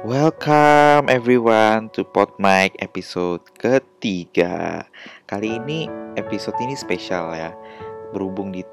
Welcome 0.00 1.12
everyone 1.12 1.92
to 1.92 2.08
Pod 2.08 2.32
Mic 2.40 2.72
episode 2.80 3.44
ketiga. 3.52 4.88
Kali 5.28 5.60
ini 5.60 5.92
episode 6.16 6.56
ini 6.64 6.72
spesial 6.72 7.36
ya. 7.36 7.52
Berhubung 8.08 8.48
di 8.48 8.64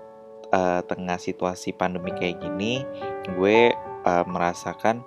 uh, 0.56 0.80
tengah 0.88 1.20
situasi 1.20 1.76
pandemi 1.76 2.16
kayak 2.16 2.40
gini, 2.40 2.80
gue 3.36 3.76
uh, 4.08 4.24
merasakan 4.24 5.04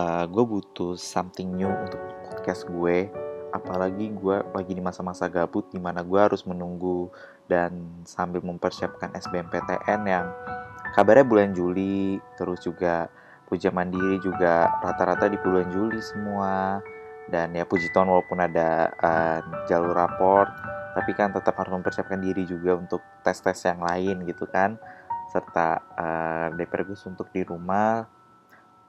uh, 0.00 0.24
gue 0.32 0.40
butuh 0.48 0.96
something 0.96 1.52
new 1.52 1.68
untuk 1.68 2.00
podcast 2.24 2.64
gue. 2.64 3.12
Apalagi 3.52 4.16
gue 4.16 4.40
lagi 4.56 4.72
di 4.72 4.80
masa-masa 4.80 5.28
gabut 5.28 5.68
di 5.68 5.76
mana 5.76 6.00
gue 6.00 6.16
harus 6.24 6.40
menunggu 6.48 7.12
dan 7.52 8.00
sambil 8.08 8.40
mempersiapkan 8.40 9.12
SBMPTN 9.12 10.08
yang 10.08 10.24
kabarnya 10.96 11.28
bulan 11.28 11.52
Juli, 11.52 12.16
terus 12.40 12.64
juga 12.64 13.12
Puja 13.50 13.74
Mandiri 13.74 14.22
juga 14.22 14.70
rata-rata 14.78 15.26
di 15.26 15.34
bulan 15.42 15.66
Juli 15.74 15.98
semua. 15.98 16.78
Dan 17.26 17.54
ya 17.54 17.66
puji 17.66 17.90
Tuhan 17.90 18.06
walaupun 18.06 18.38
ada 18.42 18.90
uh, 18.98 19.38
jalur 19.70 19.94
raport 19.94 20.50
tapi 20.90 21.14
kan 21.14 21.30
tetap 21.30 21.54
harus 21.54 21.70
mempersiapkan 21.70 22.18
diri 22.18 22.42
juga 22.42 22.74
untuk 22.74 22.98
tes-tes 23.22 23.66
yang 23.66 23.82
lain 23.82 24.26
gitu 24.26 24.46
kan. 24.50 24.74
Serta 25.30 25.78
uh, 25.94 26.46
DPR 26.54 26.86
Gus 26.90 27.06
untuk 27.06 27.30
di 27.30 27.46
rumah. 27.46 28.06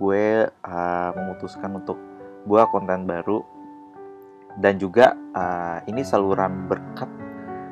Gue 0.01 0.49
uh, 0.49 1.09
memutuskan 1.13 1.69
untuk 1.77 1.97
buat 2.49 2.69
konten 2.73 3.05
baru. 3.05 3.45
Dan 4.57 4.81
juga 4.81 5.13
uh, 5.37 5.79
ini 5.85 6.01
saluran 6.01 6.65
berkat. 6.65 7.09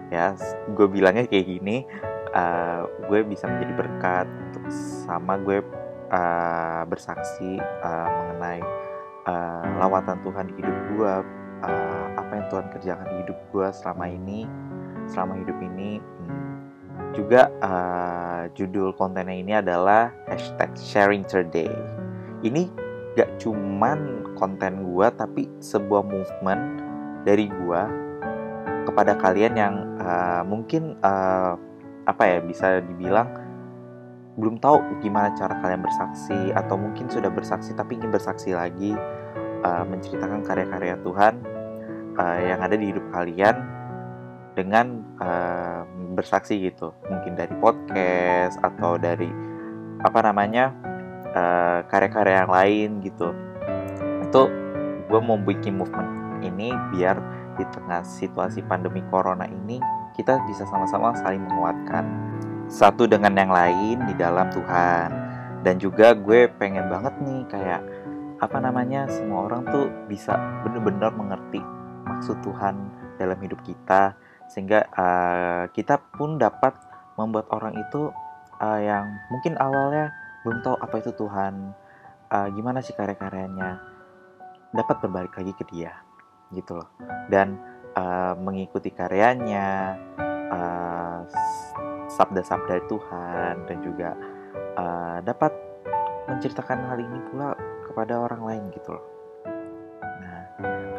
Ya 0.09 0.33
gue 0.73 0.87
bilangnya 0.89 1.29
kayak 1.29 1.45
gini 1.45 1.85
uh, 2.33 2.85
gue 3.09 3.19
bisa 3.25 3.45
menjadi 3.45 3.73
berkat 3.77 4.27
sama 5.05 5.37
gue 5.41 5.61
uh, 6.09 6.81
bersaksi 6.89 7.57
uh, 7.61 8.07
mengenai 8.09 8.61
uh, 9.29 9.65
lawatan 9.81 10.17
Tuhan 10.25 10.45
di 10.51 10.53
hidup 10.61 10.77
gue, 10.93 11.13
uh, 11.65 12.05
apa 12.17 12.31
yang 12.33 12.47
Tuhan 12.49 12.65
kerjakan 12.73 13.07
di 13.09 13.15
hidup 13.25 13.39
gue 13.53 13.67
selama 13.73 14.05
ini, 14.09 14.39
selama 15.09 15.33
hidup 15.39 15.57
ini. 15.61 16.01
Hmm. 16.01 16.49
Juga 17.15 17.49
uh, 17.63 18.43
judul 18.53 18.93
kontennya 18.93 19.37
ini 19.37 19.53
adalah 19.57 20.13
hashtag 20.29 20.69
sharing 20.77 21.25
today. 21.25 21.71
Ini 22.45 22.69
gak 23.17 23.41
cuman 23.41 24.29
konten 24.37 24.85
gue, 24.85 25.07
tapi 25.17 25.49
sebuah 25.59 26.05
movement 26.05 26.85
dari 27.27 27.49
gue 27.49 27.81
kepada 28.87 29.13
kalian 29.19 29.53
yang 29.53 29.75
uh, 29.99 30.41
mungkin 30.47 30.95
uh, 31.03 31.59
apa 32.07 32.23
ya 32.25 32.37
bisa 32.41 32.81
dibilang 32.81 33.29
belum 34.39 34.63
tahu 34.63 35.03
gimana 35.03 35.35
cara 35.35 35.59
kalian 35.59 35.83
bersaksi 35.83 36.55
atau 36.55 36.79
mungkin 36.79 37.11
sudah 37.11 37.27
bersaksi 37.27 37.75
tapi 37.75 37.99
ingin 37.99 38.09
bersaksi 38.09 38.55
lagi 38.55 38.95
uh, 39.61 39.83
menceritakan 39.83 40.41
karya-karya 40.47 40.95
Tuhan 41.03 41.33
uh, 42.15 42.39
yang 42.39 42.59
ada 42.63 42.75
di 42.79 42.95
hidup 42.95 43.03
kalian 43.11 43.55
dengan 44.55 45.03
uh, 45.19 45.83
bersaksi 46.15 46.57
gitu. 46.71 46.95
Mungkin 47.11 47.35
dari 47.35 47.53
podcast 47.59 48.59
atau 48.63 48.95
dari 48.95 49.29
apa 49.99 50.19
namanya 50.23 50.71
karya-karya 51.91 52.35
uh, 52.35 52.41
yang 52.47 52.51
lain 52.51 52.89
gitu. 53.03 53.35
Itu 54.25 54.47
gue 55.11 55.19
mau 55.19 55.37
bikin 55.37 55.77
movement 55.77 56.41
ini 56.41 56.71
biar 56.95 57.19
di 57.59 57.67
tengah 57.75 58.07
situasi 58.07 58.63
pandemi 58.63 59.03
corona 59.11 59.43
ini 59.43 59.83
kita 60.15 60.39
bisa 60.47 60.63
sama-sama 60.67 61.11
saling 61.19 61.43
menguatkan 61.43 62.07
satu 62.69 63.09
dengan 63.09 63.33
yang 63.33 63.49
lain 63.49 64.05
di 64.05 64.13
dalam 64.13 64.47
Tuhan. 64.53 65.09
Dan 65.65 65.75
juga 65.81 66.15
gue 66.15 66.47
pengen 66.55 66.87
banget 66.87 67.17
nih 67.19 67.41
kayak 67.49 67.81
apa 68.39 68.57
namanya 68.63 69.09
semua 69.11 69.51
orang 69.51 69.67
tuh 69.67 69.91
bisa 70.07 70.39
bener-bener 70.63 71.11
mengerti 71.11 71.59
maksud 72.07 72.39
Tuhan 72.45 72.77
dalam 73.19 73.35
hidup 73.41 73.59
kita. 73.65 74.15
Sehingga 74.47 74.87
uh, 74.93 75.63
kita 75.73 75.99
pun 76.15 76.39
dapat 76.39 76.77
membuat 77.19 77.51
orang 77.51 77.75
itu 77.75 78.13
uh, 78.61 78.79
yang 78.79 79.09
mungkin 79.33 79.59
awalnya 79.59 80.13
belum 80.45 80.63
tahu 80.63 80.79
apa 80.79 80.95
itu 81.03 81.11
Tuhan 81.19 81.75
uh, 82.31 82.47
gimana 82.55 82.79
sih 82.79 82.95
karya-karyanya 82.95 83.81
dapat 84.71 84.95
berbalik 85.03 85.33
lagi 85.35 85.53
ke 85.57 85.67
dia 85.67 85.91
gitu 86.55 86.79
loh. 86.79 86.89
Dan 87.27 87.59
uh, 87.97 88.33
mengikuti 88.39 88.93
karyanya 88.93 89.99
uh, 90.49 91.27
sabda-sabda 92.19 92.83
Tuhan 92.91 93.63
dan 93.63 93.77
juga 93.79 94.11
uh, 94.75 95.23
dapat 95.23 95.55
menceritakan 96.27 96.91
hal 96.91 96.99
ini 96.99 97.19
pula 97.31 97.55
kepada 97.87 98.19
orang 98.19 98.43
lain 98.43 98.63
gitu 98.75 98.91
loh. 98.91 99.05
Nah, 100.03 100.39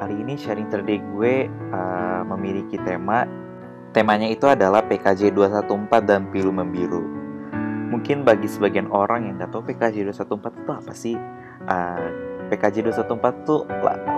kali 0.01 0.17
ini 0.17 0.41
sharing 0.41 0.73
today 0.73 0.97
gue 0.97 1.47
uh, 1.77 2.25
memiliki 2.25 2.81
tema 2.81 3.29
temanya 3.93 4.33
itu 4.33 4.49
adalah 4.49 4.81
PKJ 4.89 5.37
214 5.37 6.09
dan 6.09 6.25
Pilu 6.33 6.51
Membiru. 6.51 7.05
Mungkin 7.93 8.25
bagi 8.25 8.49
sebagian 8.49 8.89
orang 8.89 9.29
yang 9.29 9.35
nggak 9.37 9.53
tahu 9.53 9.63
PKJ 9.69 10.09
214 10.09 10.57
itu 10.65 10.71
apa 10.73 10.93
sih? 10.97 11.17
Uh, 11.69 12.09
PKJ 12.49 12.89
214 12.89 13.45
itu 13.47 13.57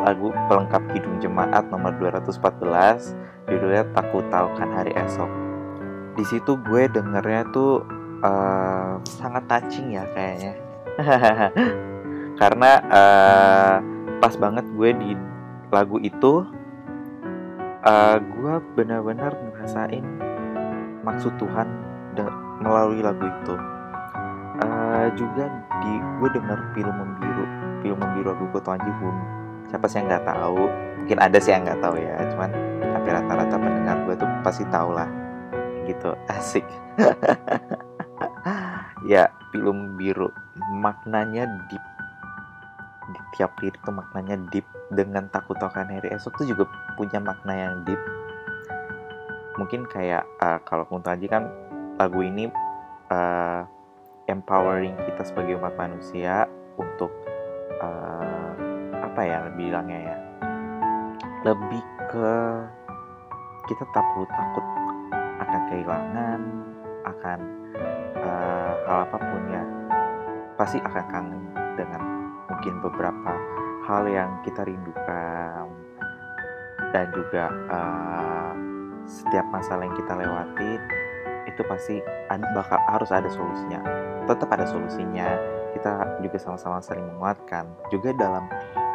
lagu 0.06 0.32
pelengkap 0.48 0.82
Kidung 0.94 1.20
Jemaat 1.20 1.68
nomor 1.68 1.92
214 2.00 3.12
judulnya 3.50 3.84
Takut 3.92 4.24
Tahu 4.32 4.48
Kan 4.56 4.72
Hari 4.72 4.96
Esok 4.96 5.41
di 6.12 6.24
situ 6.28 6.60
gue 6.60 6.82
dengernya 6.92 7.42
tuh 7.52 7.84
uh, 8.20 9.00
sangat 9.04 9.44
touching 9.48 9.96
ya 9.96 10.04
kayaknya. 10.12 10.54
Karena 12.40 12.70
uh, 12.92 13.74
pas 14.20 14.34
banget 14.36 14.64
gue 14.76 14.90
di 14.92 15.10
lagu 15.72 15.96
itu 16.04 16.44
uh, 17.84 18.16
gue 18.20 18.54
benar-benar 18.76 19.32
ngerasain 19.32 20.04
maksud 21.02 21.32
Tuhan 21.40 21.68
melalui 22.60 23.00
lagu 23.00 23.24
itu. 23.24 23.56
Uh, 24.62 25.08
juga 25.16 25.48
di 25.80 25.92
gue 26.20 26.28
denger 26.28 26.58
film 26.76 26.94
membiru 26.94 27.44
film 27.80 27.98
membiru 27.98 28.36
aku 28.36 28.60
Tuhan 28.60 28.78
Jihun 28.84 29.16
siapa 29.66 29.88
sih 29.88 29.98
yang 29.98 30.06
nggak 30.12 30.28
tahu? 30.28 30.68
Mungkin 31.02 31.18
ada 31.18 31.38
sih 31.40 31.50
yang 31.50 31.64
nggak 31.66 31.80
tahu 31.82 31.96
ya 31.98 32.14
cuman 32.30 32.50
hampir 32.94 33.12
rata-rata 33.16 33.56
pendengar 33.58 33.96
gue 34.06 34.14
tuh 34.14 34.28
pasti 34.44 34.62
tahu 34.70 34.94
lah 34.94 35.21
gitu. 35.86 36.14
Asik. 36.30 36.66
Ya 39.02 39.34
film 39.50 39.98
biru. 39.98 40.30
Maknanya 40.78 41.46
deep. 41.66 41.84
Di 43.10 43.20
tiap 43.34 43.58
lirik 43.58 43.82
tuh 43.82 43.94
maknanya 43.94 44.38
deep. 44.54 44.66
Dengan 44.94 45.26
takut 45.32 45.58
akan 45.58 45.90
hari 45.90 46.12
esok 46.14 46.38
tuh 46.38 46.46
juga 46.46 46.70
punya 46.94 47.18
makna 47.18 47.54
yang 47.54 47.74
deep. 47.82 47.98
Mungkin 49.58 49.90
kayak 49.90 50.22
uh, 50.38 50.62
kalau 50.62 50.86
aja 50.86 51.26
kan 51.26 51.50
lagu 51.98 52.22
ini 52.22 52.46
uh, 53.10 53.66
empowering 54.30 54.94
kita 55.02 55.26
sebagai 55.26 55.58
umat 55.58 55.74
manusia 55.76 56.46
untuk 56.78 57.10
uh, 57.82 58.54
apa 59.02 59.20
ya 59.26 59.38
bilangnya 59.58 59.98
ya? 59.98 60.16
Lebih 61.42 61.82
ke 62.06 62.30
kita 63.66 63.84
tak 63.90 64.04
perlu 64.14 64.26
takut 64.30 64.64
akan 65.52 65.68
kehilangan 65.68 66.40
akan 67.04 67.38
uh, 68.24 68.72
hal 68.88 68.98
apa 69.04 69.18
pun 69.20 69.42
ya 69.52 69.64
pasti 70.56 70.80
akan 70.80 71.04
kangen 71.12 71.42
dengan 71.76 72.00
mungkin 72.48 72.80
beberapa 72.80 73.36
hal 73.84 74.08
yang 74.08 74.30
kita 74.48 74.64
rindukan. 74.64 75.68
Dan 76.92 77.08
juga 77.12 77.52
uh, 77.68 78.52
setiap 79.04 79.44
masalah 79.52 79.84
yang 79.84 79.96
kita 79.96 80.12
lewati 80.16 80.72
itu 81.48 81.62
pasti 81.68 82.00
bakal 82.56 82.80
harus 82.88 83.12
ada 83.12 83.28
solusinya. 83.28 83.80
Tetap 84.24 84.48
ada 84.48 84.64
solusinya. 84.64 85.36
Kita 85.76 86.20
juga 86.20 86.36
sama-sama 86.40 86.80
saling 86.80 87.04
menguatkan. 87.16 87.68
Juga 87.92 88.12
dalam 88.16 88.48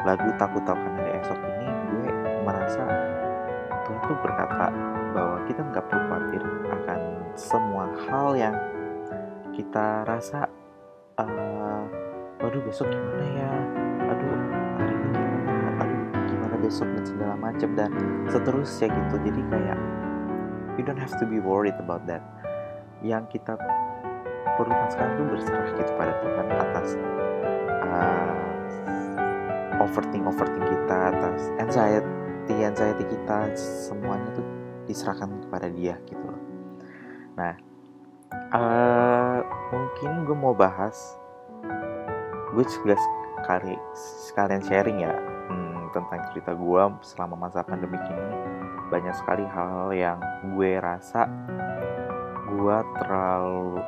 lagu 0.06 0.30
takut 0.42 0.62
tahu 0.66 0.78
hari 0.78 1.22
esok 1.22 1.38
ini 1.38 1.68
gue 1.90 2.10
merasa 2.46 2.86
Tuhan 3.88 4.04
tuh 4.04 4.20
berkata 4.20 4.68
bahwa 5.16 5.40
kita 5.48 5.64
nggak 5.64 5.86
perlu 5.88 6.04
khawatir 6.12 6.44
akan 6.68 7.00
semua 7.40 7.88
hal 8.04 8.36
yang 8.36 8.56
kita 9.56 10.04
rasa 10.04 10.52
uh, 11.16 11.88
waduh 12.44 12.60
besok 12.68 12.92
gimana 12.92 13.26
ya? 13.32 13.52
Aduh 14.12 14.36
hari 14.76 14.92
ini 14.92 15.08
gimana? 15.16 15.48
Aduh 15.88 16.04
gimana 16.28 16.56
besok? 16.60 16.88
dan 16.92 17.04
segala 17.08 17.36
macam 17.40 17.70
dan 17.80 17.92
seterusnya 18.28 18.92
gitu. 18.92 19.16
Jadi 19.24 19.42
kayak 19.56 19.80
you 20.76 20.84
don't 20.84 21.00
have 21.00 21.16
to 21.16 21.24
be 21.24 21.40
worried 21.40 21.80
about 21.80 22.04
that. 22.12 22.20
Yang 23.00 23.40
kita 23.40 23.56
perlukan 24.60 24.92
sekarang 24.92 25.16
tuh 25.16 25.28
berserah 25.32 25.70
gitu 25.80 25.92
pada 25.96 26.14
Tuhan 26.20 26.46
atas 26.60 26.88
uh, 27.88 28.36
overthink 29.80 30.28
overthink 30.28 30.66
kita 30.68 30.98
atas 31.16 31.40
anxiety 31.56 32.17
anxiety 32.54 33.04
kita 33.08 33.52
semuanya 33.58 34.30
tuh 34.32 34.46
diserahkan 34.88 35.28
kepada 35.48 35.68
dia 35.72 36.00
gitu 36.08 36.28
nah 37.36 37.54
uh, 38.56 39.40
mungkin 39.72 40.24
gue 40.24 40.38
mau 40.38 40.56
bahas 40.56 40.96
gue 42.56 42.66
juga 42.66 42.98
kali 43.46 43.78
sekalian 44.28 44.64
sharing 44.66 45.00
ya 45.06 45.14
hmm, 45.14 45.94
tentang 45.94 46.20
cerita 46.34 46.52
gue 46.58 46.84
selama 47.06 47.48
masa 47.48 47.62
pandemi 47.62 47.96
ini. 48.02 48.26
Banyak 48.88 49.16
sekali 49.20 49.44
hal-hal 49.46 49.90
yang 49.94 50.20
gue 50.56 50.72
rasa 50.80 51.28
gue 52.48 52.78
terlalu 53.04 53.84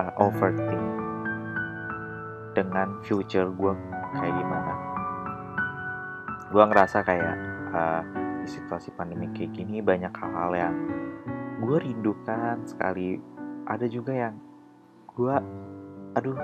uh, 0.00 0.12
overthink 0.18 0.84
dengan 2.56 2.98
future 3.04 3.46
gue 3.46 3.72
kayak 4.18 4.34
gimana. 4.34 4.74
Gue 6.50 6.64
ngerasa 6.66 7.06
kayak 7.06 7.36
uh, 7.70 8.02
di 8.40 8.48
situasi 8.48 8.90
pandemi 8.94 9.30
kayak 9.32 9.54
gini 9.54 9.80
banyak 9.84 10.12
hal-hal 10.12 10.52
yang 10.54 10.74
gue 11.60 11.76
rindukan 11.80 12.64
sekali. 12.66 13.20
Ada 13.68 13.86
juga 13.86 14.12
yang 14.16 14.34
gue 15.10 15.34
aduh 16.18 16.38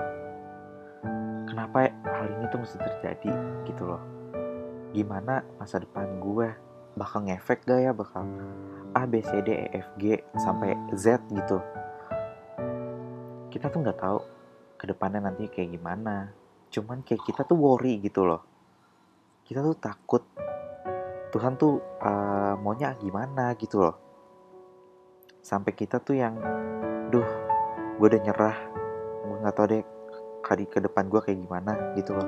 kenapa 1.49 1.91
hal 1.91 2.27
ini 2.37 2.45
tuh 2.53 2.59
mesti 2.61 2.77
terjadi? 2.77 3.31
Gitu 3.65 3.83
loh. 3.83 3.99
Gimana 4.95 5.43
masa 5.59 5.83
depan 5.83 6.21
gue 6.21 6.47
bakal 6.95 7.25
ngefek 7.27 7.65
gak 7.67 7.81
ya? 7.81 7.91
Bakal 7.91 8.23
A 8.95 9.03
B 9.05 9.19
C 9.21 9.41
D 9.43 9.49
E 9.53 9.67
F 9.77 9.89
G 9.99 10.21
sampai 10.37 10.77
Z 10.95 11.19
gitu. 11.33 11.59
Kita 13.51 13.73
tuh 13.73 13.81
nggak 13.81 13.99
tahu 13.99 14.19
ke 14.77 14.85
depannya 14.85 15.25
nanti 15.27 15.49
kayak 15.49 15.73
gimana. 15.73 16.29
Cuman 16.69 17.01
kayak 17.01 17.25
kita 17.25 17.41
tuh 17.41 17.57
worry 17.57 17.97
gitu 17.99 18.23
loh. 18.23 18.45
Kita 19.43 19.65
tuh 19.65 19.75
takut 19.79 20.23
Tuhan 21.37 21.53
tuh 21.53 21.77
uh, 22.01 22.57
maunya 22.57 22.97
gimana 22.97 23.53
gitu 23.61 23.77
loh. 23.77 23.93
Sampai 25.45 25.77
kita 25.77 26.01
tuh 26.01 26.17
yang 26.17 26.33
duh 27.13 27.29
gue 28.01 28.07
udah 28.09 28.21
nyerah. 28.25 28.57
Gue 29.21 29.37
nggak 29.45 29.53
tahu 29.53 29.65
deh 29.69 29.83
kali 30.41 30.65
ke 30.65 30.81
depan 30.81 31.05
gue 31.05 31.21
kayak 31.21 31.37
gimana 31.37 31.93
gitu 31.93 32.17
loh. 32.17 32.25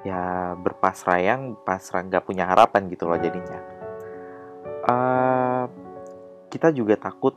Ya 0.00 0.56
berpasrah 0.56 1.20
yang 1.20 1.60
pasrah 1.60 2.00
nggak 2.00 2.24
punya 2.24 2.48
harapan 2.48 2.88
gitu 2.88 3.04
loh 3.04 3.20
jadinya. 3.20 3.60
Uh, 4.88 5.68
kita 6.48 6.72
juga 6.72 6.96
takut 6.96 7.36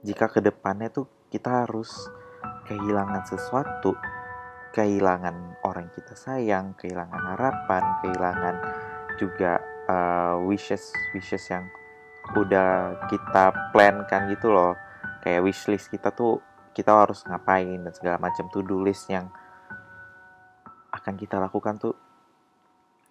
jika 0.00 0.32
ke 0.32 0.40
depannya 0.40 0.88
tuh 0.88 1.04
kita 1.28 1.68
harus 1.68 2.08
kehilangan 2.64 3.28
sesuatu 3.28 3.92
kehilangan 4.72 5.60
orang 5.60 5.92
kita 5.92 6.16
sayang 6.16 6.72
kehilangan 6.78 7.36
harapan 7.36 7.82
kehilangan 8.00 8.56
juga 9.20 9.60
uh, 9.84 10.40
wishes 10.48 10.88
wishes 11.12 11.44
yang 11.52 11.68
udah 12.32 12.96
kita 13.12 13.52
plan 13.76 14.06
kan 14.08 14.32
gitu 14.32 14.48
loh. 14.48 14.72
Kayak 15.20 15.44
wishlist 15.44 15.92
kita 15.92 16.08
tuh 16.16 16.40
kita 16.72 16.96
harus 16.96 17.20
ngapain 17.28 17.84
dan 17.84 17.92
segala 17.92 18.16
macam 18.16 18.48
to 18.48 18.64
do 18.64 18.80
list 18.80 19.12
yang 19.12 19.28
akan 20.96 21.14
kita 21.20 21.36
lakukan 21.36 21.76
tuh 21.76 21.94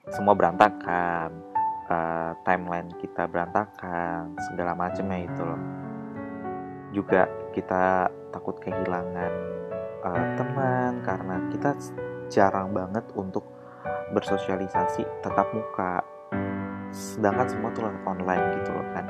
semua 0.09 0.33
berantakan. 0.33 1.45
Uh, 1.89 2.37
timeline 2.45 2.85
kita 3.01 3.25
berantakan 3.25 4.37
segala 4.45 4.77
macamnya 4.77 5.25
itu 5.25 5.41
loh. 5.41 5.61
Juga 6.93 7.25
kita 7.49 8.05
takut 8.29 8.61
kehilangan 8.61 9.33
uh, 10.05 10.25
teman 10.37 11.01
karena 11.01 11.35
kita 11.49 11.73
jarang 12.29 12.77
banget 12.77 13.01
untuk 13.17 13.41
bersosialisasi 14.15 15.05
tetap 15.21 15.47
muka 15.53 16.01
sedangkan 16.89 17.45
semua 17.45 17.69
tuh 17.71 17.85
online 18.09 18.61
gitu 18.61 18.71
loh 18.73 18.87
kan 18.97 19.05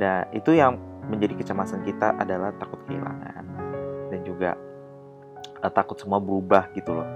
dan 0.00 0.24
itu 0.32 0.56
yang 0.56 0.80
menjadi 1.10 1.36
kecemasan 1.42 1.84
kita 1.84 2.16
adalah 2.16 2.54
takut 2.56 2.80
kehilangan 2.88 3.44
dan 4.08 4.20
juga 4.22 4.56
uh, 5.60 5.72
takut 5.72 5.98
semua 5.98 6.22
berubah 6.22 6.70
gitu 6.72 6.94
loh 6.94 7.08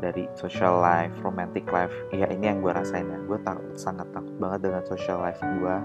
dari 0.00 0.24
social 0.32 0.80
life, 0.80 1.12
romantic 1.20 1.68
life. 1.68 1.92
Ya 2.08 2.24
ini 2.32 2.48
yang 2.48 2.64
gue 2.64 2.72
rasain 2.72 3.04
ya. 3.04 3.20
Gue 3.28 3.36
tak, 3.44 3.60
sangat 3.76 4.08
takut 4.16 4.32
banget 4.40 4.64
dengan 4.64 4.82
social 4.88 5.20
life 5.20 5.40
gue 5.44 5.76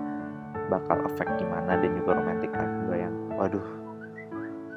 bakal 0.72 0.98
efek 1.14 1.30
gimana 1.38 1.78
dan 1.78 1.92
juga 1.94 2.18
romantic 2.18 2.50
life 2.50 2.76
gue 2.90 2.98
yang 2.98 3.14
waduh 3.38 3.68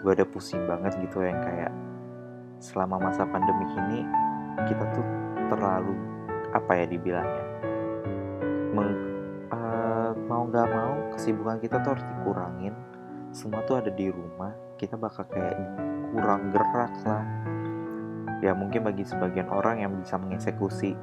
gue 0.04 0.12
udah 0.14 0.28
pusing 0.28 0.60
banget 0.68 0.92
gitu 1.00 1.24
yang 1.24 1.38
kayak 1.40 1.72
selama 2.60 3.08
masa 3.08 3.24
pandemi 3.24 3.64
ini 3.72 4.04
kita 4.68 4.84
tuh 4.92 5.06
terlalu 5.48 5.96
apa 6.52 6.72
ya 6.80 6.86
dibilangnya 6.88 7.44
Meng, 8.68 9.08
mau 10.28 10.44
nggak 10.44 10.68
mau 10.68 10.92
kesibukan 11.16 11.56
kita 11.58 11.80
tuh 11.80 11.96
harus 11.96 12.04
dikurangin. 12.04 12.74
Semua 13.32 13.64
tuh 13.64 13.80
ada 13.80 13.88
di 13.88 14.12
rumah 14.12 14.52
kita 14.76 15.00
bakal 15.00 15.24
kayak 15.28 15.56
kurang 16.12 16.52
gerak 16.52 16.92
lah. 17.08 17.24
Ya 18.44 18.52
mungkin 18.54 18.86
bagi 18.86 19.02
sebagian 19.08 19.48
orang 19.48 19.82
yang 19.82 19.92
bisa 19.96 20.20
mengeksekusi 20.20 20.94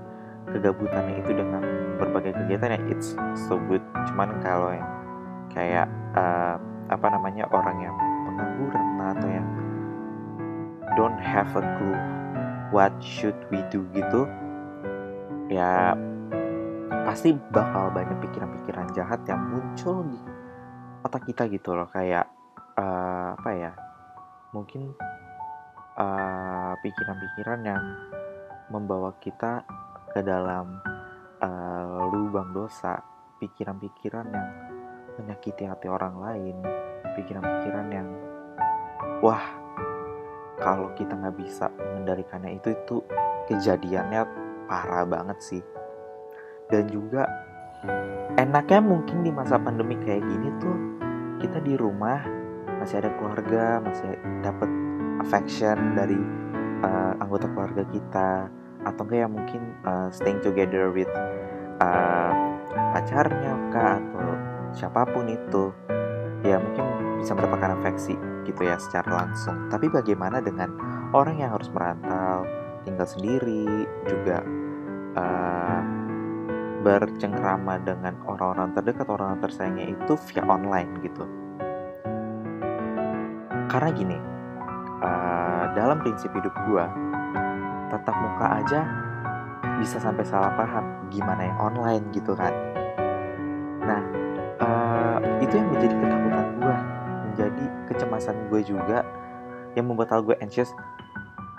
kegabutannya 0.46 1.26
itu 1.26 1.34
dengan 1.34 1.62
berbagai 1.98 2.38
kegiatan 2.38 2.78
ya 2.78 2.80
it's 2.88 3.18
so 3.50 3.58
good. 3.66 3.82
Cuman 4.14 4.38
kalau 4.46 4.72
yang 4.78 4.90
kayak 5.50 5.90
uh, 6.14 6.62
apa 6.94 7.08
namanya 7.10 7.50
orang 7.50 7.82
yang 7.82 7.96
pengangguran 8.30 8.86
atau 9.02 9.30
yang 9.30 9.48
don't 10.94 11.18
have 11.18 11.50
a 11.58 11.64
clue 11.82 11.98
what 12.75 12.92
should 13.00 13.39
we 13.48 13.63
do 13.72 13.88
gitu 13.95 14.27
ya 15.48 15.95
pasti 17.07 17.31
bakal 17.56 17.94
banyak 17.95 18.19
pikiran-pikiran 18.27 18.92
jahat 18.92 19.24
yang 19.24 19.39
muncul 19.48 20.04
di 20.04 20.19
otak 21.06 21.22
kita 21.30 21.45
gitu 21.54 21.77
loh. 21.77 21.86
Kayak 21.94 22.27
uh, 22.75 23.38
apa 23.38 23.50
ya 23.54 23.72
mungkin 24.51 24.95
eh, 25.95 26.74
pikiran-pikiran 26.80 27.60
yang 27.63 27.83
membawa 28.72 29.12
kita 29.19 29.68
ke 30.12 30.24
dalam 30.24 30.81
uh, 31.39 32.10
lubang 32.10 32.51
dosa. 32.51 33.00
Pikiran-pikiran 33.36 34.27
yang 34.31 34.50
menyakiti 35.22 35.68
hati 35.68 35.88
orang 35.92 36.16
lain. 36.18 36.56
Pikiran-pikiran 37.16 37.88
yang 37.92 38.07
wah 39.19 39.44
kalau 40.60 40.92
kita 40.96 41.16
nggak 41.16 41.36
bisa 41.36 41.68
mengendalikannya 41.75 42.56
itu 42.56 42.72
itu 42.72 42.96
kejadiannya 43.52 44.22
parah 44.66 45.06
banget 45.07 45.38
sih. 45.44 45.63
Dan 46.72 46.90
juga 46.90 47.28
enaknya 48.40 48.81
mungkin 48.81 49.22
di 49.22 49.31
masa 49.31 49.62
pandemi 49.62 50.00
kayak 50.02 50.25
gini 50.25 50.50
tuh 50.57 50.78
kita 51.44 51.62
di 51.62 51.78
rumah 51.78 52.24
masih 52.81 53.04
ada 53.04 53.12
keluarga 53.19 53.80
masih 53.84 54.18
dapat 54.42 54.69
affection 55.22 55.78
dari 55.94 56.18
uh, 56.81 57.13
anggota 57.22 57.46
keluarga 57.51 57.84
kita. 57.92 58.30
Atau 58.86 59.06
enggak 59.10 59.19
ya 59.25 59.30
mungkin 59.30 59.62
uh, 59.86 60.10
staying 60.13 60.41
together 60.46 60.94
with 60.94 61.10
uh, 61.82 62.32
pacarnya 62.94 63.53
kah 63.74 63.98
atau 63.98 64.34
siapa 64.72 65.03
pun 65.10 65.27
itu. 65.30 65.74
Ya 66.46 66.62
mungkin 66.62 66.86
bisa 67.18 67.34
mendapatkan 67.34 67.82
afeksi 67.82 68.35
gitu 68.46 68.62
ya 68.64 68.78
secara 68.78 69.25
langsung 69.25 69.68
tapi 69.68 69.90
bagaimana 69.90 70.40
dengan 70.40 70.70
orang 71.12 71.42
yang 71.42 71.52
harus 71.58 71.68
merantau 71.74 72.46
tinggal 72.86 73.10
sendiri 73.10 73.90
juga 74.06 74.46
uh, 75.18 75.82
bercengkrama 76.86 77.82
dengan 77.82 78.14
orang-orang 78.30 78.70
terdekat, 78.78 79.10
orang-orang 79.10 79.42
tersayangnya 79.42 79.86
itu 79.98 80.14
via 80.30 80.46
online 80.46 81.02
gitu. 81.02 81.25
Karena 83.66 83.90
gini, 83.90 84.18
uh, 85.02 85.74
dalam 85.74 85.98
prinsip 86.06 86.30
hidup 86.38 86.54
gue, 86.70 86.86
tatap 87.90 88.14
muka 88.14 88.48
aja 88.62 88.82
bisa 89.82 89.98
sampai 89.98 90.22
salah 90.30 90.54
paham 90.54 91.10
gimana 91.10 91.50
yang 91.50 91.58
online 91.58 92.06
gitu 92.14 92.38
kan. 92.38 92.54
Nah, 93.82 94.02
uh, 94.62 95.18
itu 95.42 95.58
yang 95.58 95.74
menjadi 95.74 95.98
ketakutan 95.98 96.48
kecemasan 97.88 98.50
gue 98.50 98.62
juga, 98.65 99.06
yang 99.77 99.89
membuat 99.89 100.13
hal 100.13 100.22
gue 100.24 100.36
anxious. 100.42 100.72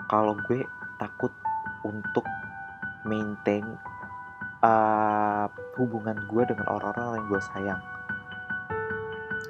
Kalau 0.07 0.35
gue 0.47 0.63
takut 0.97 1.31
untuk 1.83 2.23
maintain 3.07 3.63
uh, 4.63 5.47
hubungan 5.77 6.17
gue 6.27 6.43
dengan 6.47 6.67
orang-orang 6.67 7.21
yang 7.21 7.27
gue 7.31 7.41
sayang. 7.53 7.81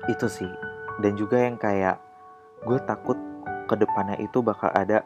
Itu 0.09 0.27
sih. 0.27 0.49
Dan 0.97 1.13
juga 1.13 1.37
yang 1.37 1.57
kayak 1.61 2.01
gue 2.65 2.79
takut 2.89 3.17
ke 3.69 3.75
depannya 3.77 4.17
itu 4.17 4.41
bakal 4.41 4.71
ada 4.73 5.05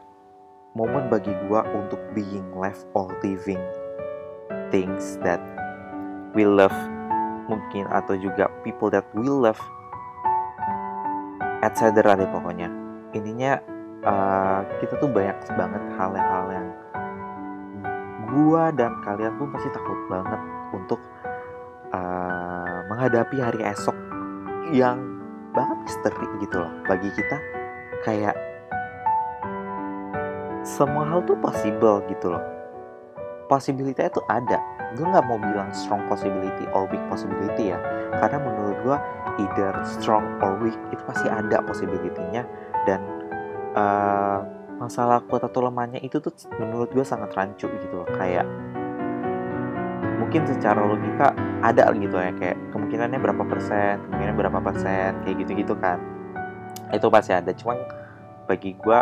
momen 0.72 1.12
bagi 1.12 1.34
gue 1.46 1.60
untuk 1.76 2.00
being 2.16 2.48
left 2.56 2.88
or 2.96 3.12
living 3.20 3.60
things 4.72 5.20
that 5.20 5.42
we 6.32 6.48
love 6.48 6.72
mungkin 7.50 7.84
atau 7.92 8.16
juga 8.16 8.48
people 8.64 8.88
that 8.88 9.04
we 9.12 9.28
love 9.28 9.60
etc 11.62 12.02
deh 12.18 12.28
pokoknya. 12.28 12.68
Intinya 13.14 13.56
uh, 14.02 14.60
kita 14.82 14.98
tuh 14.98 15.08
banyak 15.08 15.38
banget 15.54 15.82
hal-hal 15.96 16.44
yang 16.50 16.68
gua 18.28 18.74
dan 18.74 18.98
kalian 19.06 19.32
pun 19.38 19.48
pasti 19.54 19.68
takut 19.70 19.98
banget 20.10 20.40
untuk 20.74 21.00
uh, 21.94 22.78
menghadapi 22.90 23.36
hari 23.38 23.60
esok 23.62 23.94
yang 24.74 24.98
banget 25.52 25.78
misteri 25.86 26.26
gitu 26.42 26.56
loh 26.60 26.72
bagi 26.84 27.08
kita. 27.14 27.36
Kayak 28.02 28.34
semua 30.66 31.06
hal 31.06 31.22
tuh 31.26 31.38
possible 31.38 32.02
gitu 32.10 32.34
loh 32.34 32.61
possibility 33.48 34.02
itu 34.02 34.22
ada. 34.28 34.58
Gue 34.94 35.06
nggak 35.08 35.24
mau 35.24 35.40
bilang 35.40 35.72
strong 35.72 36.04
possibility 36.06 36.68
or 36.76 36.86
weak 36.90 37.02
possibility 37.08 37.72
ya. 37.72 37.78
Karena 38.20 38.38
menurut 38.42 38.76
gue 38.84 38.96
either 39.40 39.72
strong 39.86 40.24
or 40.44 40.58
weak 40.60 40.76
itu 40.92 41.02
pasti 41.08 41.26
ada 41.26 41.64
possibility-nya. 41.64 42.44
Dan 42.84 43.00
uh, 43.72 44.44
masalah 44.76 45.22
kuat 45.30 45.46
atau 45.46 45.64
lemahnya 45.64 46.02
itu 46.02 46.20
tuh 46.20 46.34
menurut 46.60 46.92
gue 46.92 47.04
sangat 47.06 47.32
rancu 47.32 47.70
gitu 47.70 47.86
loh. 47.92 48.08
Kayak 48.18 48.44
mungkin 50.20 50.44
secara 50.44 50.84
logika 50.84 51.32
ada 51.64 51.88
gitu 51.96 52.16
ya. 52.16 52.32
Kayak 52.36 52.56
kemungkinannya 52.70 53.18
berapa 53.20 53.42
persen 53.48 54.02
kemungkinan 54.08 54.34
berapa 54.36 54.58
persen 54.60 55.10
kayak 55.24 55.36
gitu 55.46 55.52
gitu 55.64 55.74
kan. 55.80 55.98
Itu 56.92 57.08
pasti 57.08 57.32
ada. 57.32 57.50
Cuman 57.56 57.80
bagi 58.44 58.76
gue 58.76 58.98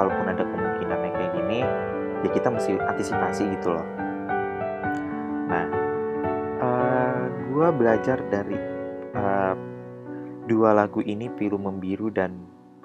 kalaupun 0.00 0.26
ada 0.32 0.44
kemungkinan 0.46 0.98
yang 1.02 1.14
kayak 1.18 1.32
gini 1.36 1.60
ya 2.20 2.30
kita 2.32 2.48
mesti 2.52 2.76
antisipasi 2.76 3.42
gitu 3.56 3.72
loh. 3.72 3.86
Nah 5.48 5.66
uh, 6.60 6.66
eh, 6.66 7.22
gue 7.50 7.68
belajar 7.74 8.18
dari 8.28 8.58
uh, 9.16 9.54
dua 10.44 10.74
lagu 10.76 11.00
ini 11.00 11.30
Pilu 11.32 11.56
Membiru 11.56 12.12
dan 12.12 12.36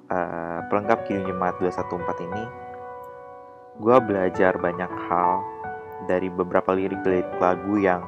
uh, 0.10 0.64
pelengkap 0.72 1.06
Kini 1.08 1.26
Jemaat 1.28 1.60
214 1.60 2.28
ini. 2.32 2.44
Gue 3.76 3.98
belajar 4.00 4.56
banyak 4.56 4.92
hal 5.12 5.44
dari 6.08 6.32
beberapa 6.32 6.72
lirik-lirik 6.72 7.28
lagu 7.42 7.76
yang 7.76 8.04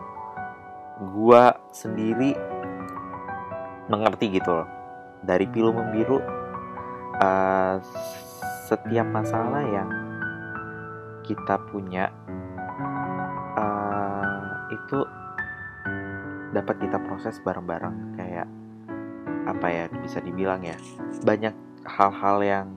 gue 0.98 1.44
sendiri 1.76 2.32
mengerti 3.92 4.40
gitu 4.40 4.64
loh. 4.64 4.68
Dari 5.26 5.44
Pilu 5.50 5.76
Membiru 5.76 6.22
uh, 7.20 7.76
setiap 8.70 9.08
masalah 9.12 9.64
yang 9.64 10.07
kita 11.28 11.60
punya 11.68 12.08
uh, 13.60 14.72
itu 14.72 15.04
dapat 16.56 16.76
kita 16.80 16.98
proses 17.04 17.36
bareng-bareng. 17.44 18.16
Kayak 18.16 18.48
apa 19.48 19.68
ya 19.68 19.84
bisa 20.00 20.24
dibilang 20.24 20.64
ya 20.64 20.76
banyak 21.24 21.56
hal-hal 21.88 22.38
yang 22.44 22.68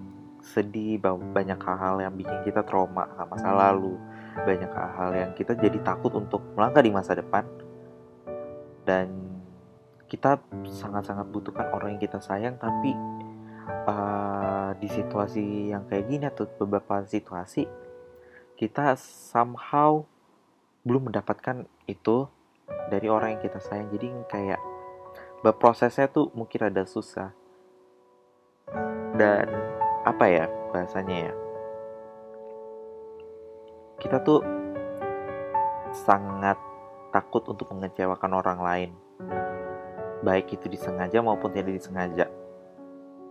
sedih 0.42 0.98
banyak 1.34 1.58
hal-hal 1.58 1.98
yang 2.02 2.14
bikin 2.18 2.42
kita 2.42 2.66
trauma 2.66 3.06
masa 3.30 3.54
lalu. 3.54 3.94
Banyak 4.34 4.70
hal-hal 4.70 5.10
yang 5.14 5.30
kita 5.38 5.54
jadi 5.54 5.78
takut 5.82 6.10
untuk 6.18 6.42
melangkah 6.58 6.82
di 6.82 6.90
masa 6.90 7.14
depan. 7.14 7.46
Dan 8.82 9.30
kita 10.10 10.42
sangat-sangat 10.66 11.30
butuhkan 11.30 11.70
orang 11.70 11.94
yang 11.94 12.02
kita 12.02 12.18
sayang 12.18 12.58
tapi 12.58 12.90
uh, 13.86 14.74
di 14.78 14.88
situasi 14.90 15.70
yang 15.70 15.86
kayak 15.86 16.10
gini 16.10 16.24
atau 16.26 16.50
beberapa 16.58 17.06
situasi 17.06 17.62
kita 18.60 18.92
somehow 19.00 20.04
belum 20.84 21.08
mendapatkan 21.08 21.64
itu 21.88 22.28
dari 22.92 23.08
orang 23.08 23.40
yang 23.40 23.42
kita 23.48 23.56
sayang. 23.56 23.88
Jadi 23.88 24.12
kayak 24.28 24.60
berprosesnya 25.40 26.12
tuh 26.12 26.28
mungkin 26.36 26.68
ada 26.68 26.84
susah. 26.84 27.32
Dan 29.16 29.48
apa 30.04 30.24
ya 30.28 30.44
bahasanya 30.76 31.32
ya? 31.32 31.34
Kita 33.96 34.20
tuh 34.20 34.44
sangat 35.96 36.60
takut 37.16 37.48
untuk 37.48 37.72
mengecewakan 37.72 38.44
orang 38.44 38.60
lain. 38.60 38.90
Baik 40.20 40.60
itu 40.60 40.68
disengaja 40.68 41.24
maupun 41.24 41.48
tidak 41.48 41.80
disengaja. 41.80 42.28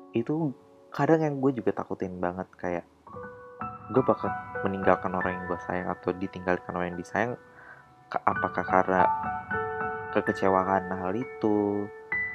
Itu 0.09 0.57
kadang 0.89 1.21
yang 1.21 1.37
gue 1.37 1.53
juga 1.61 1.85
takutin 1.85 2.17
banget 2.17 2.49
kayak 2.57 2.85
gue 3.89 4.03
bakal 4.05 4.29
meninggalkan 4.61 5.09
orang 5.17 5.41
yang 5.41 5.45
gue 5.49 5.59
sayang 5.65 5.89
atau 5.89 6.13
ditinggalkan 6.13 6.71
orang 6.77 6.93
yang 6.93 6.99
disayang 7.01 7.33
apakah 8.13 8.61
karena 8.61 9.05
kekecewaan 10.13 10.89
hal 10.93 11.13
itu? 11.17 11.85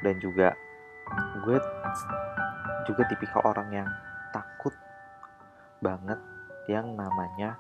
Dan 0.03 0.19
juga 0.19 0.53
gue 1.47 1.57
juga 2.85 3.03
tipikal 3.09 3.41
orang 3.47 3.69
yang 3.73 3.89
takut 4.35 4.75
banget 5.81 6.19
yang 6.69 6.93
namanya 6.93 7.57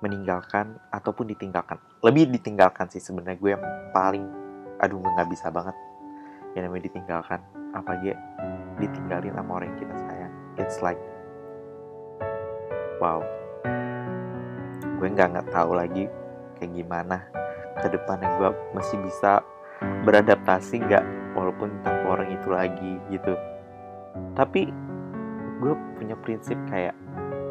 meninggalkan 0.00 0.78
ataupun 0.94 1.28
ditinggalkan. 1.28 1.76
Lebih 2.00 2.32
ditinggalkan 2.32 2.88
sih 2.88 3.02
sebenarnya 3.02 3.36
gue 3.36 3.50
yang 3.52 3.64
paling 3.92 4.24
aduh 4.80 5.02
nggak 5.02 5.28
bisa 5.28 5.52
banget. 5.52 5.76
Yang 6.56 6.62
namanya 6.70 6.84
ditinggalkan 6.88 7.40
apa 7.74 7.90
aja 7.98 8.12
ditinggalin 8.80 9.34
sama 9.34 9.50
orang 9.60 9.68
yang 9.74 9.80
kita 9.82 9.94
sayang. 10.08 10.32
It's 10.56 10.78
like 10.80 10.98
wow. 13.00 13.20
Gue 15.00 15.08
nggak 15.08 15.32
nggak 15.32 15.48
tahu 15.50 15.74
lagi 15.74 16.06
kayak 16.60 16.72
gimana 16.76 17.24
ke 17.80 17.88
depannya. 17.88 18.28
Gue 18.36 18.50
masih 18.76 19.00
bisa 19.00 19.40
beradaptasi 20.04 20.84
nggak 20.84 21.04
walaupun 21.34 21.72
tanpa 21.82 22.20
orang 22.20 22.28
itu 22.30 22.48
lagi 22.52 22.92
gitu. 23.08 23.34
Tapi 24.36 24.68
gue 25.60 25.72
punya 25.96 26.14
prinsip 26.20 26.56
kayak 26.68 26.94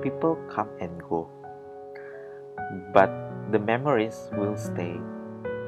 people 0.06 0.38
come 0.48 0.70
and 0.79 0.94
go 1.10 1.27
but 2.94 3.10
the 3.50 3.58
memories 3.58 4.29
will 4.38 4.58
stay 4.58 4.98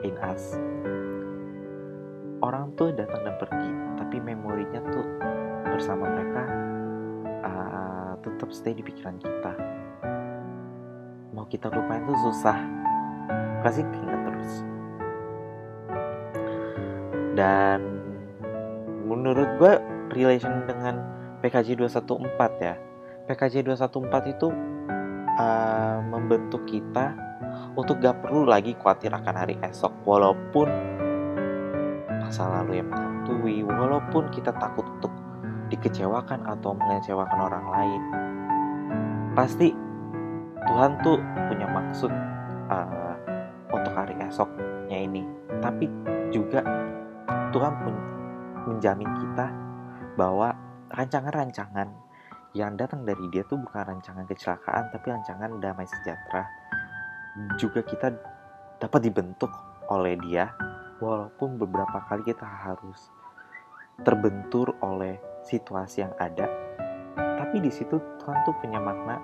in 0.06 0.14
us. 0.22 0.58
Orang 2.42 2.74
tuh 2.78 2.94
datang 2.94 3.22
dan 3.22 3.36
pergi 3.38 3.72
tapi 4.02 4.18
memorinya 4.18 4.82
tuh 4.90 5.08
bersama 5.70 6.10
mereka 6.10 6.61
tetap 8.22 8.50
stay 8.54 8.78
di 8.78 8.86
pikiran 8.86 9.18
kita. 9.18 9.54
Mau 11.34 11.46
kita 11.50 11.68
lupain 11.74 12.06
tuh 12.06 12.18
susah. 12.30 12.58
Pasti 13.66 13.82
keinget 13.82 14.22
terus. 14.26 14.52
Dan 17.34 17.80
menurut 19.10 19.50
gue 19.58 19.74
relation 20.14 20.66
dengan 20.70 21.02
PKJ 21.42 21.78
214 21.82 22.62
ya. 22.62 22.76
PKJ 23.26 23.66
214 23.66 24.34
itu 24.38 24.48
uh, 25.40 26.00
membentuk 26.06 26.66
kita 26.70 27.16
untuk 27.74 28.04
gak 28.04 28.20
perlu 28.22 28.46
lagi 28.46 28.76
khawatir 28.78 29.10
akan 29.10 29.36
hari 29.36 29.56
esok. 29.66 29.94
Walaupun 30.06 30.68
masa 32.22 32.48
lalu 32.48 32.80
yang 32.80 32.88
menghantui 32.92 33.64
walaupun 33.64 34.32
kita 34.32 34.56
takut 34.56 34.88
untuk 34.88 35.12
dikecewakan 35.72 36.44
atau 36.46 36.76
mengecewakan 36.76 37.40
orang 37.40 37.66
lain. 37.72 38.02
Pasti 39.32 39.72
Tuhan 40.68 41.00
tuh 41.02 41.18
punya 41.48 41.66
maksud 41.72 42.12
uh, 42.68 43.16
untuk 43.72 43.94
hari 43.96 44.14
esoknya 44.22 44.98
ini. 45.08 45.24
Tapi 45.64 45.88
juga 46.30 46.62
Tuhan 47.56 47.74
pun 47.82 47.96
menjamin 48.68 49.10
kita 49.18 49.48
bahwa 50.20 50.54
rancangan-rancangan 50.92 51.88
yang 52.52 52.76
datang 52.76 53.08
dari 53.08 53.32
dia 53.32 53.48
tuh 53.48 53.56
bukan 53.64 53.96
rancangan 53.96 54.28
kecelakaan 54.28 54.92
tapi 54.92 55.08
rancangan 55.08 55.58
damai 55.64 55.88
sejahtera. 55.88 56.44
Juga 57.56 57.80
kita 57.80 58.12
dapat 58.84 59.08
dibentuk 59.08 59.50
oleh 59.88 60.20
dia 60.20 60.52
walaupun 61.00 61.56
beberapa 61.56 62.04
kali 62.12 62.28
kita 62.28 62.44
harus 62.44 63.08
terbentur 64.04 64.76
oleh 64.84 65.31
situasi 65.46 66.06
yang 66.06 66.14
ada 66.22 66.48
tapi 67.16 67.60
di 67.60 67.72
situ 67.74 68.00
Tuhan 68.22 68.38
tuh 68.48 68.56
punya 68.64 68.80
makna 68.80 69.20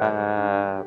uh, 0.00 0.80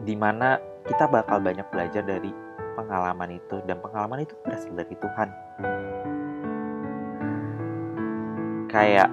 di 0.00 0.14
mana 0.16 0.56
kita 0.82 1.06
bakal 1.06 1.38
banyak 1.38 1.66
belajar 1.70 2.02
dari 2.02 2.32
pengalaman 2.74 3.38
itu 3.38 3.60
dan 3.68 3.78
pengalaman 3.78 4.24
itu 4.24 4.34
berasal 4.42 4.72
dari 4.74 4.94
Tuhan. 4.96 5.28
Kayak 8.72 9.10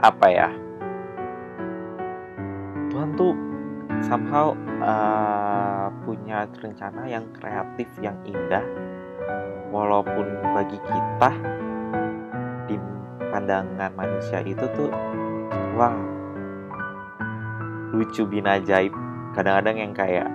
apa 0.00 0.26
ya? 0.30 0.48
Tuhan 2.90 3.10
tuh 3.18 3.34
somehow 4.06 4.54
uh, 4.80 5.90
punya 6.06 6.46
rencana 6.62 7.06
yang 7.10 7.26
kreatif 7.36 7.88
yang 7.98 8.16
indah 8.24 8.64
walaupun 9.70 10.26
bagi 10.54 10.78
kita 10.78 11.30
pandangan 13.40 13.88
manusia 13.96 14.44
itu 14.44 14.68
tuh 14.76 14.92
wah 15.72 15.96
lucu 17.96 18.28
bin 18.28 18.44
ajaib 18.44 18.92
kadang-kadang 19.32 19.80
yang 19.80 19.92
kayak 19.96 20.28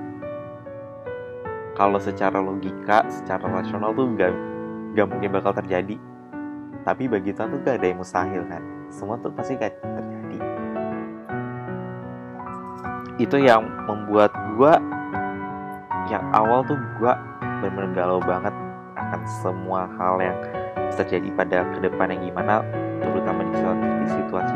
kalau 1.77 2.01
secara 2.01 2.41
logika 2.41 3.05
secara 3.13 3.45
rasional 3.45 3.93
tuh 3.93 4.09
gak, 4.17 4.33
gak 4.95 5.07
mungkin 5.11 5.29
bakal 5.35 5.51
terjadi. 5.51 5.99
Tapi 6.87 7.03
bagi 7.11 7.35
Tuhan 7.35 7.51
tuh 7.51 7.59
gak 7.67 7.83
ada 7.83 7.87
yang 7.91 7.99
mustahil 7.99 8.47
kan? 8.47 8.63
Semua 8.87 9.19
tuh 9.19 9.27
pasti 9.35 9.59
gak 9.59 9.75
terjadi. 9.83 10.39
Itu 13.19 13.35
yang 13.43 13.67
membuat 13.91 14.31
gue 14.55 14.73
yang 16.07 16.23
awal 16.31 16.63
tuh 16.63 16.79
gue 16.95 17.13
bener-bener 17.59 17.91
galau 17.91 18.23
banget 18.23 18.55
akan 18.95 19.21
semua 19.43 19.91
hal 19.99 20.15
yang 20.23 20.37
terjadi 20.95 21.27
pada 21.35 21.67
ke 21.75 21.83
depan 21.83 22.07
yang 22.15 22.31
gimana 22.31 22.63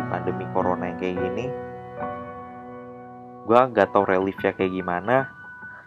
pandemi 0.09 0.45
corona 0.51 0.89
yang 0.89 0.99
kayak 0.99 1.17
gini 1.21 1.45
gue 3.45 3.59
nggak 3.73 3.89
tahu 3.93 4.03
reliefnya 4.05 4.53
kayak 4.53 4.73
gimana 4.73 5.29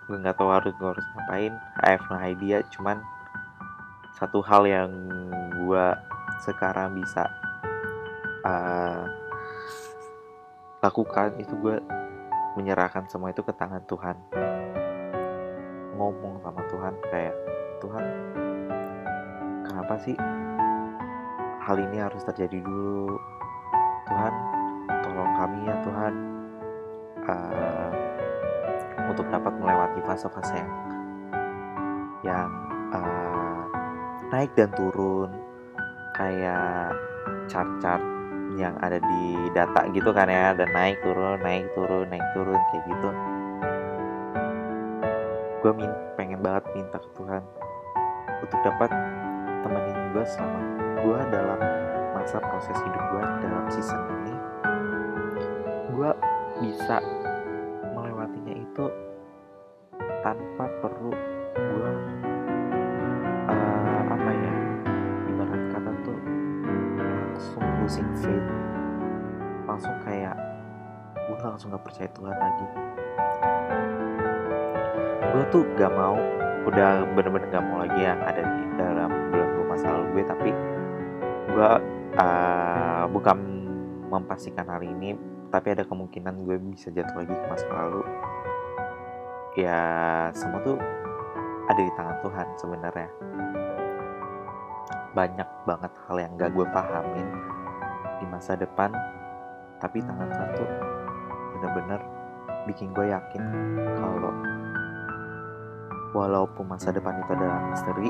gue 0.07 0.17
nggak 0.19 0.35
tahu 0.35 0.50
harus 0.50 0.73
gue 0.75 0.88
harus 0.88 1.07
ngapain 1.14 1.55
I 1.83 1.88
have 1.95 2.07
no 2.11 2.19
idea 2.19 2.62
cuman 2.75 3.02
satu 4.19 4.38
hal 4.43 4.62
yang 4.67 4.91
gue 5.55 5.87
sekarang 6.43 6.95
bisa 6.99 7.26
uh, 8.47 9.07
lakukan 10.83 11.38
itu 11.38 11.55
gue 11.59 11.79
menyerahkan 12.59 13.07
semua 13.09 13.31
itu 13.31 13.41
ke 13.41 13.55
tangan 13.55 13.81
Tuhan. 13.87 14.17
Ngomong 15.97 16.43
sama 16.43 16.62
Tuhan 16.67 16.95
kayak 17.09 17.37
Tuhan 17.79 18.05
kenapa 19.67 19.95
sih 20.02 20.17
hal 21.62 21.76
ini 21.79 22.02
harus 22.02 22.23
terjadi 22.26 22.59
dulu 22.59 23.17
Tuhan 24.12 24.35
tolong 25.09 25.33
kami 25.40 25.59
ya 25.64 25.76
Tuhan 25.81 26.12
uh, 27.25 27.90
untuk 29.09 29.25
dapat 29.33 29.52
melewati 29.57 30.00
fase-fase 30.04 30.52
yang 30.52 30.73
yang 32.21 32.50
uh, 32.92 33.64
naik 34.28 34.52
dan 34.52 34.69
turun 34.76 35.33
kayak 36.12 36.92
chart-chart 37.49 38.04
yang 38.61 38.76
ada 38.85 39.00
di 39.00 39.49
data 39.57 39.88
gitu 39.97 40.12
kan 40.12 40.28
ya 40.28 40.52
dan 40.52 40.69
naik 40.76 41.00
turun 41.00 41.40
naik 41.40 41.64
turun 41.73 42.04
naik 42.12 42.26
turun 42.37 42.61
kayak 42.69 42.85
gitu. 42.85 43.09
Gue 45.64 45.73
min 45.73 45.88
pengen 46.21 46.45
banget 46.45 46.69
minta 46.76 47.00
ke 47.00 47.09
Tuhan 47.16 47.40
untuk 48.45 48.61
dapat 48.61 48.92
temenin 49.64 49.99
gue 50.12 50.25
selama 50.28 50.61
gue 51.00 51.19
dalam 51.33 51.61
masa 52.23 52.38
proses 52.38 52.79
hidup 52.87 53.02
gue 53.11 53.23
dalam 53.43 53.67
season 53.67 53.99
ini 54.23 54.35
gue 55.91 56.11
bisa 56.62 57.02
melewatinya 57.99 58.62
itu 58.62 58.87
tanpa 60.23 60.71
perlu 60.79 61.11
gue 61.50 61.93
uh, 63.50 64.00
apa 64.07 64.31
ya 64.38 64.55
ibarat 65.35 65.62
kata 65.75 65.91
tuh 66.07 66.21
langsung 66.95 67.67
losing 67.83 68.11
faith 68.23 68.47
langsung 69.67 69.99
kayak 70.07 70.38
gue 71.26 71.37
langsung 71.43 71.75
gak 71.75 71.83
percaya 71.83 72.07
Tuhan 72.14 72.38
lagi. 72.38 72.67
Gue 75.26 75.45
tuh 75.50 75.67
gak 75.75 75.91
mau 75.91 76.14
udah 76.71 77.02
bener-bener 77.19 77.50
gak 77.50 77.67
mau 77.67 77.83
lagi 77.83 77.99
yang 77.99 78.23
ada 78.23 78.47
di 78.47 78.64
dalam 78.79 79.11
belenggu 79.35 79.67
masa 79.67 79.91
lalu 79.91 80.07
gue 80.14 80.25
tapi 80.31 80.50
gue 81.50 81.71
uh, 82.16 83.04
bukan 83.09 83.38
memastikan 84.09 84.69
hal 84.69 84.83
ini 84.85 85.16
tapi 85.52 85.76
ada 85.76 85.85
kemungkinan 85.85 86.49
gue 86.49 86.57
bisa 86.73 86.88
jatuh 86.88 87.25
lagi 87.25 87.33
ke 87.33 87.47
masa 87.49 87.69
lalu. 87.69 88.02
Ya 89.52 89.81
semua 90.33 90.61
tuh 90.64 90.81
ada 91.69 91.81
di 91.81 91.92
tangan 91.92 92.19
Tuhan 92.25 92.47
sebenarnya. 92.57 93.11
Banyak 95.12 95.49
banget 95.69 95.92
hal 96.09 96.16
yang 96.16 96.33
gak 96.40 96.50
gue 96.57 96.66
pahamin 96.73 97.28
di 98.21 98.25
masa 98.33 98.57
depan 98.57 98.88
tapi 99.83 99.99
tangan 99.99 100.31
Tuhan 100.31 100.50
tuh 100.57 100.71
bener-bener 101.59 102.00
bikin 102.71 102.95
gue 102.95 103.11
yakin 103.11 103.42
kalau 103.99 104.33
walaupun 106.14 106.64
masa 106.71 106.95
depan 106.95 107.19
itu 107.19 107.35
adalah 107.35 107.59
misteri 107.66 108.09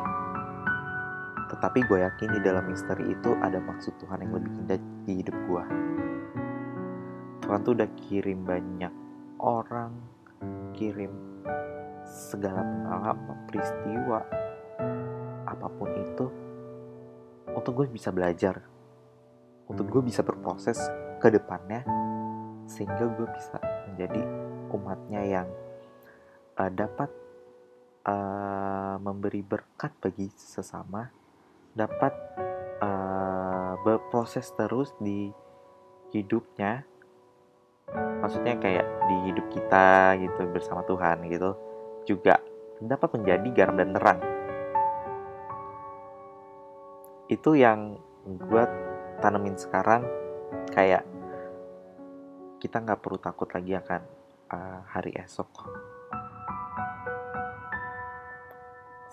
tetapi 1.63 1.87
gue 1.87 2.03
yakin 2.03 2.35
di 2.35 2.41
dalam 2.43 2.67
misteri 2.67 3.15
itu 3.15 3.39
ada 3.39 3.63
maksud 3.63 3.95
Tuhan 4.03 4.27
yang 4.27 4.35
lebih 4.35 4.51
indah 4.51 4.83
di 5.07 5.23
hidup 5.23 5.37
gue 5.47 5.65
Tuhan 7.47 7.63
tuh 7.63 7.79
udah 7.79 7.89
kirim 8.03 8.43
banyak 8.43 8.91
orang 9.39 9.95
kirim 10.75 11.15
segala 12.03 12.67
pengalaman 12.67 13.39
peristiwa 13.47 14.27
apa 15.47 15.67
pun 15.79 15.87
itu 16.03 16.27
untuk 17.55 17.79
gue 17.79 17.95
bisa 17.95 18.11
belajar 18.11 18.59
untuk 19.71 19.87
gue 19.87 20.03
bisa 20.03 20.27
berproses 20.27 20.83
ke 21.23 21.31
depannya 21.31 21.87
sehingga 22.67 23.07
gue 23.07 23.31
bisa 23.39 23.63
menjadi 23.87 24.19
umatnya 24.75 25.23
yang 25.31 25.49
uh, 26.59 26.71
dapat 26.75 27.11
uh, 28.03 28.99
memberi 28.99 29.47
berkat 29.47 29.95
bagi 30.03 30.27
sesama 30.35 31.22
dapat 31.73 32.13
uh, 32.85 33.81
berproses 33.81 34.49
terus 34.57 34.93
di 35.01 35.33
hidupnya. 36.13 36.85
Maksudnya 37.93 38.57
kayak 38.57 38.87
di 39.09 39.17
hidup 39.29 39.47
kita 39.53 40.17
gitu 40.17 40.49
bersama 40.49 40.81
Tuhan 40.87 41.29
gitu 41.29 41.51
juga 42.09 42.41
dapat 42.81 43.19
menjadi 43.19 43.49
garam 43.53 43.77
dan 43.77 43.91
terang. 43.93 44.21
Itu 47.29 47.57
yang 47.59 47.99
gue 48.25 48.65
tanemin 49.21 49.57
sekarang 49.59 50.07
kayak 50.73 51.05
kita 52.63 52.79
nggak 52.79 53.03
perlu 53.03 53.19
takut 53.19 53.51
lagi 53.51 53.75
akan 53.75 54.03
uh, 54.55 54.81
hari 54.87 55.13
esok. 55.19 55.51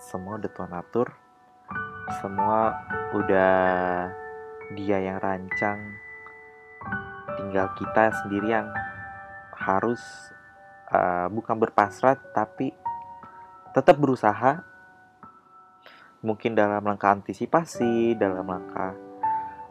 Semua 0.00 0.38
udah 0.40 0.50
Tuhan 0.50 0.72
atur 0.72 1.29
semua 2.18 2.74
udah 3.14 3.54
dia 4.74 4.98
yang 4.98 5.22
rancang. 5.22 5.78
Tinggal 7.38 7.70
kita 7.78 8.10
sendiri 8.22 8.50
yang 8.50 8.68
harus 9.54 10.02
uh, 10.90 11.30
bukan 11.30 11.56
berpasrah 11.58 12.18
tapi 12.34 12.74
tetap 13.70 13.96
berusaha. 13.96 14.66
Mungkin 16.20 16.52
dalam 16.52 16.84
langkah 16.84 17.16
antisipasi 17.16 18.12
dalam 18.18 18.44
langkah 18.44 18.92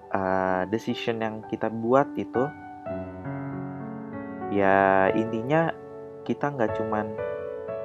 uh, 0.09 0.63
decision 0.65 1.21
yang 1.21 1.35
kita 1.45 1.69
buat 1.69 2.09
itu 2.17 2.49
ya 4.49 5.13
intinya 5.13 5.69
kita 6.25 6.49
nggak 6.49 6.73
cuman 6.73 7.05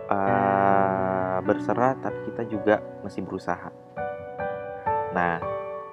uh, 0.08 1.44
berserah 1.44 1.92
tapi 2.00 2.32
kita 2.32 2.48
juga 2.48 2.80
masih 3.04 3.20
berusaha 3.20 3.83
nah 5.14 5.38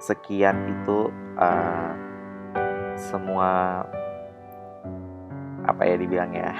sekian 0.01 0.57
itu 0.65 1.13
uh, 1.37 1.93
semua 2.97 3.85
apa 5.61 5.81
ya 5.85 5.95
dibilang 5.95 6.33
ya 6.33 6.57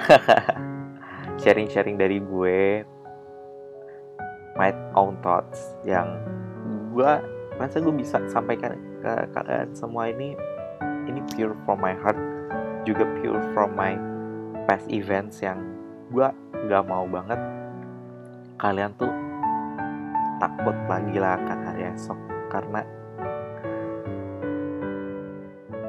sharing-sharing 1.42 1.98
dari 1.98 2.22
gue 2.22 2.86
my 4.54 4.70
own 4.94 5.18
thoughts 5.20 5.74
yang 5.82 6.22
gue 6.94 7.12
rasa 7.58 7.82
gue 7.82 7.94
bisa 7.94 8.22
sampaikan 8.30 8.78
ke 9.02 9.12
kalian 9.34 9.74
semua 9.74 10.06
ini 10.08 10.38
ini 11.10 11.20
pure 11.34 11.58
from 11.66 11.82
my 11.82 11.98
heart 11.98 12.18
juga 12.86 13.02
pure 13.18 13.42
from 13.50 13.74
my 13.74 13.98
past 14.70 14.86
events 14.86 15.42
yang 15.42 15.58
gue 16.14 16.26
gak 16.70 16.84
mau 16.86 17.02
banget 17.10 17.38
kalian 18.60 18.94
tuh 18.94 19.10
takut 20.38 20.76
lagi 20.86 21.16
lah 21.18 21.34
akan 21.38 21.58
hari 21.66 21.82
esok 21.90 22.31
karena 22.52 22.84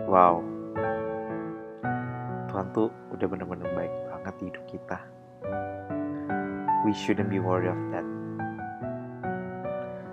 wow 0.08 0.40
Tuhan 2.54 2.70
tuh 2.70 2.94
udah 3.10 3.28
bener-bener 3.28 3.66
baik 3.74 3.94
banget 4.14 4.34
di 4.38 4.44
hidup 4.54 4.66
kita. 4.70 4.98
We 6.86 6.94
shouldn't 6.94 7.34
be 7.34 7.42
worried 7.42 7.74
of 7.74 7.82
that. 7.90 8.06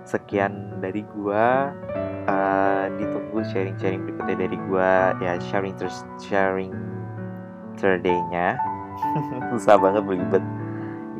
Sekian 0.09 0.81
dari 0.81 1.05
gua 1.13 1.69
uh, 2.25 2.89
ditunggu 2.97 3.45
sharing-sharing 3.45 4.01
berikutnya 4.09 4.41
dari 4.41 4.57
gua. 4.65 5.13
Ya 5.21 5.37
sharing 5.37 5.77
terus 5.77 6.01
sharing 6.17 6.73
terdaynya. 7.77 8.57
Susah 9.53 9.77
banget 9.77 10.01
belibet 10.01 10.41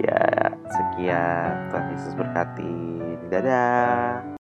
ya 0.02 0.26
sekian. 0.74 1.70
Tuhan 1.70 1.86
Yesus 1.94 2.14
berkati. 2.18 2.82
Dadah 3.30 4.26